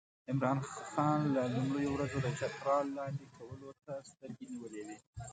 عمرا 0.29 0.53
خان 0.91 1.19
له 1.35 1.43
لومړیو 1.55 1.93
ورځو 1.93 2.17
د 2.25 2.27
چترال 2.39 2.85
لاندې 2.97 3.25
کولو 3.37 3.69
ته 3.83 3.93
سترګې 4.09 4.45
نیولې 4.53 4.81
وې. 4.87 4.97